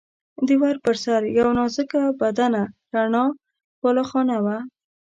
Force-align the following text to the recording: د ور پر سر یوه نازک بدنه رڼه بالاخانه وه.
د 0.47 0.49
ور 0.61 0.75
پر 0.85 0.95
سر 1.03 1.21
یوه 1.37 1.51
نازک 1.59 1.91
بدنه 2.21 2.63
رڼه 2.95 3.23
بالاخانه 3.81 4.37
وه. 4.45 4.57